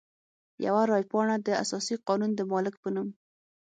یوه 0.65 0.81
رای 0.91 1.03
پاڼه 1.11 1.35
د 1.39 1.47
اساسي 1.63 1.95
قانون 2.07 2.31
د 2.35 2.39
مالک 2.51 2.75
په 2.83 2.89
نوم. 2.95 3.09